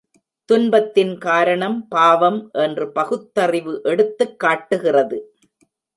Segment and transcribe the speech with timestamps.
[0.45, 5.35] துன்பத்தின் காரணம் பாவம் என்று பகுத்தறிவு எடுத்துக் காட்டுகிறது.